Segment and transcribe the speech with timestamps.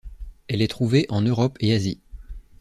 [0.47, 1.99] Elle est trouvée en Europe et Asie.